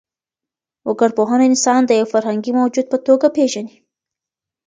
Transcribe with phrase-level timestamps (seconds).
[0.87, 3.75] وګړپوهنه انسان د يو فرهنګي موجود په توګه پېژني.